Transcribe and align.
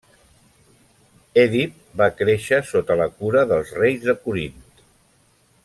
Èdip 1.41 1.75
va 2.03 2.07
créixer 2.21 2.61
sota 2.71 2.97
la 3.03 3.07
cura 3.21 3.45
dels 3.53 3.75
reis 3.83 4.09
de 4.09 4.17
Corint. 4.25 4.61